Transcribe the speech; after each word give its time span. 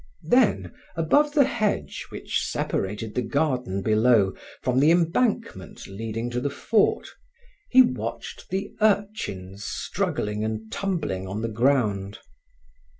Then, 0.23 0.73
above 0.95 1.33
the 1.35 1.43
hedge 1.45 2.07
which 2.09 2.43
separated 2.43 3.13
the 3.13 3.21
garden 3.21 3.83
below 3.83 4.33
from 4.63 4.79
the 4.79 4.89
embankment 4.89 5.85
leading 5.85 6.31
to 6.31 6.41
the 6.41 6.49
fort, 6.49 7.07
he 7.69 7.83
watched 7.83 8.49
the 8.49 8.73
urchins 8.81 9.63
struggling 9.63 10.43
and 10.43 10.71
tumbling 10.71 11.27
on 11.27 11.43
the 11.43 11.49
ground. 11.49 12.17